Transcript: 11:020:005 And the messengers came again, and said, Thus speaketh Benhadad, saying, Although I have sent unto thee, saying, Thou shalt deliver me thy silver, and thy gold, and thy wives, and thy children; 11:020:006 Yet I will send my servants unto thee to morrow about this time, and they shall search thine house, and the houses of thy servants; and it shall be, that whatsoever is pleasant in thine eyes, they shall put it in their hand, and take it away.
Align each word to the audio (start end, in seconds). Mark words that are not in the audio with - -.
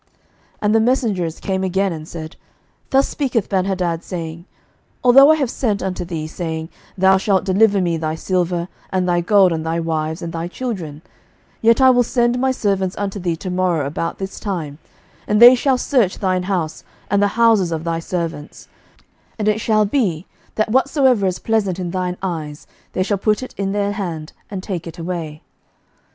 11:020:005 0.01 0.09
And 0.63 0.73
the 0.75 0.79
messengers 0.79 1.39
came 1.39 1.63
again, 1.63 1.93
and 1.93 2.07
said, 2.07 2.35
Thus 2.89 3.07
speaketh 3.07 3.49
Benhadad, 3.49 4.01
saying, 4.01 4.45
Although 5.03 5.29
I 5.29 5.35
have 5.35 5.51
sent 5.51 5.83
unto 5.83 6.03
thee, 6.03 6.25
saying, 6.25 6.69
Thou 6.97 7.17
shalt 7.17 7.45
deliver 7.45 7.79
me 7.79 7.97
thy 7.97 8.15
silver, 8.15 8.67
and 8.91 9.07
thy 9.07 9.21
gold, 9.21 9.51
and 9.51 9.63
thy 9.63 9.79
wives, 9.79 10.23
and 10.23 10.33
thy 10.33 10.47
children; 10.47 11.03
11:020:006 11.57 11.57
Yet 11.61 11.81
I 11.81 11.89
will 11.91 12.01
send 12.01 12.39
my 12.39 12.49
servants 12.51 12.97
unto 12.97 13.19
thee 13.19 13.35
to 13.35 13.51
morrow 13.51 13.85
about 13.85 14.17
this 14.17 14.39
time, 14.39 14.79
and 15.27 15.39
they 15.39 15.53
shall 15.53 15.77
search 15.77 16.17
thine 16.17 16.41
house, 16.49 16.83
and 17.11 17.21
the 17.21 17.27
houses 17.37 17.71
of 17.71 17.83
thy 17.83 17.99
servants; 17.99 18.67
and 19.37 19.47
it 19.47 19.61
shall 19.61 19.85
be, 19.85 20.25
that 20.55 20.71
whatsoever 20.71 21.27
is 21.27 21.37
pleasant 21.37 21.77
in 21.77 21.91
thine 21.91 22.17
eyes, 22.23 22.65
they 22.93 23.03
shall 23.03 23.19
put 23.19 23.43
it 23.43 23.53
in 23.55 23.71
their 23.71 23.91
hand, 23.91 24.33
and 24.49 24.63
take 24.63 24.87
it 24.87 24.97
away. 24.97 25.43